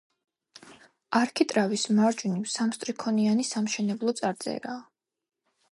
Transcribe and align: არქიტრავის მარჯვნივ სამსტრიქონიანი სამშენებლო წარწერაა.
არქიტრავის 1.19 1.83
მარჯვნივ 1.99 2.49
სამსტრიქონიანი 2.55 3.47
სამშენებლო 3.53 4.17
წარწერაა. 4.23 4.81